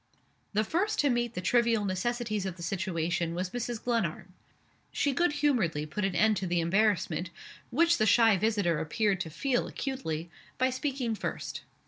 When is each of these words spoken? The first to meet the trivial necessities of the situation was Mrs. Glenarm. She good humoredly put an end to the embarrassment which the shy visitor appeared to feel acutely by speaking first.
The 0.53 0.63
first 0.63 0.97
to 1.01 1.11
meet 1.11 1.35
the 1.35 1.41
trivial 1.41 1.85
necessities 1.85 2.47
of 2.47 2.57
the 2.57 2.63
situation 2.63 3.35
was 3.35 3.51
Mrs. 3.51 3.83
Glenarm. 3.83 4.33
She 4.91 5.13
good 5.13 5.31
humoredly 5.31 5.85
put 5.85 6.03
an 6.03 6.15
end 6.15 6.37
to 6.37 6.47
the 6.47 6.59
embarrassment 6.59 7.29
which 7.69 7.99
the 7.99 8.07
shy 8.07 8.35
visitor 8.35 8.79
appeared 8.79 9.19
to 9.21 9.29
feel 9.29 9.67
acutely 9.67 10.31
by 10.57 10.71
speaking 10.71 11.13
first. 11.13 11.61